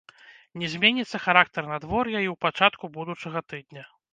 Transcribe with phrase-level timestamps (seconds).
[0.61, 3.89] Не зменіцца характар надвор'я і ў пачатку будучага тыдня.